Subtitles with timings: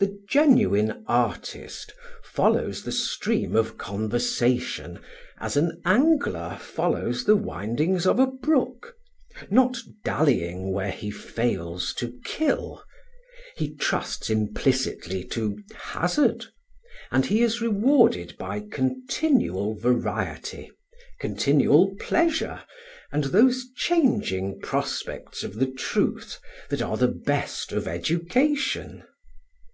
[0.00, 5.00] The genuine artist follows the stream of conversation
[5.40, 8.94] as an angler follows the windings of a brook,
[9.50, 12.84] not dallying where he fails to "kill."
[13.56, 16.44] He trusts implicitly to hazard;
[17.10, 20.70] and he is rewarded by continual variety,
[21.18, 22.62] continual pleasure,
[23.10, 26.38] and those changing prospects of the truth
[26.70, 29.02] that are the best of education.